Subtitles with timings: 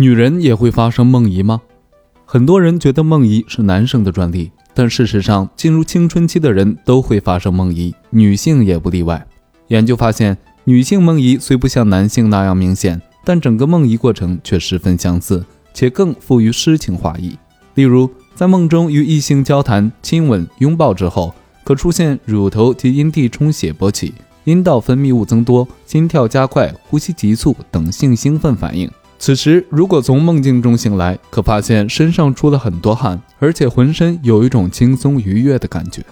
[0.00, 1.60] 女人也会发生梦遗吗？
[2.24, 9.26] 很多人觉得梦遗是男生的专利，但事实上，进入青春期的人都会发生梦遗，女性也不例外。
[9.66, 15.44] 研究发现，女性梦遗虽不像男性那样明显，但整个梦遗过程却十分相似，
[15.74, 17.36] 且更富于诗情画意。
[17.74, 21.34] 例如，在梦中与异性交谈、亲吻、拥抱之后，
[21.64, 28.88] 可出现乳头及阴蒂充血勃起、阴道分泌物增多、心跳加快、呼吸急促等性兴奋反应。
[29.18, 36.02] 此时，如果从梦境中醒来，可发现身上出了很多汗，而且浑身有一种轻松愉悦的感觉。